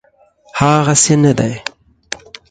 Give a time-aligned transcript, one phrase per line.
[0.59, 1.53] هغسي نه دی.